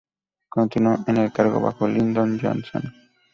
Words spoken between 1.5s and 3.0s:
bajo Lyndon Johnson.